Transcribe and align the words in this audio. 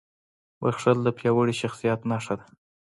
•بښل 0.61 0.97
د 1.03 1.07
پیاوړي 1.17 1.53
شخصیت 1.61 1.99
نښه 2.09 2.35
ده. 2.39 2.45